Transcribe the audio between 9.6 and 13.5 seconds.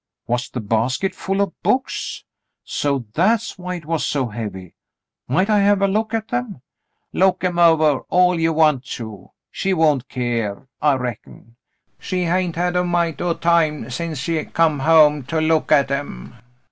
won't keer, I reckon. She hain't had a mite o'